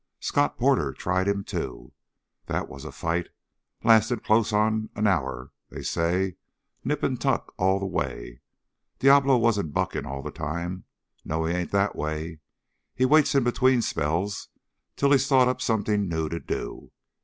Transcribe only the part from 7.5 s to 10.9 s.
all the way. Diablo wasn't bucking all the time.